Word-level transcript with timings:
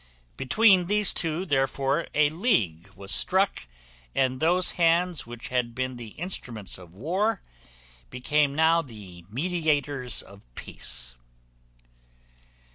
Between 0.35 0.87
these 0.87 1.13
two, 1.13 1.45
therefore, 1.45 2.07
a 2.15 2.31
league 2.31 2.89
was 2.95 3.11
struck, 3.11 3.67
and 4.15 4.39
those 4.39 4.71
hands 4.71 5.27
which 5.27 5.49
had 5.49 5.75
been 5.75 5.95
the 5.95 6.15
instruments 6.17 6.79
of 6.79 6.95
war 6.95 7.43
became 8.09 8.55
now 8.55 8.81
the 8.81 9.23
mediators 9.29 10.23
of 10.23 10.41
peace. 10.55 11.13